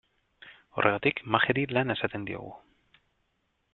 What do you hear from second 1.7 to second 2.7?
lana esaten diogu.